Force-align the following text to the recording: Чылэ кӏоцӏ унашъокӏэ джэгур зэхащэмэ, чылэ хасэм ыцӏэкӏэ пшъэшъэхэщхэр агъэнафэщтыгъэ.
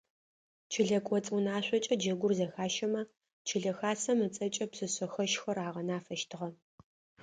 Чылэ 0.71 0.99
кӏоцӏ 1.07 1.29
унашъокӏэ 1.35 1.95
джэгур 1.99 2.33
зэхащэмэ, 2.37 3.01
чылэ 3.47 3.71
хасэм 3.77 4.19
ыцӏэкӏэ 4.27 4.65
пшъэшъэхэщхэр 4.71 5.57
агъэнафэщтыгъэ. 5.67 6.49